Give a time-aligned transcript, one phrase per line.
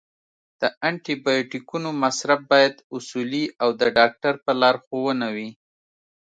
[0.61, 5.49] د انټي بیوټیکونو مصرف باید اصولي او د ډاکټر په لارښوونه وي.